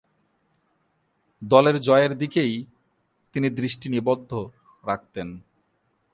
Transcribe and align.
দলের 1.41 1.77
জয়ের 1.81 2.13
দিকেই 2.17 2.53
তিনি 3.35 3.47
দৃষ্টি 3.49 3.87
নিবদ্ধ 3.89 4.31
রাখতেন। 4.83 5.27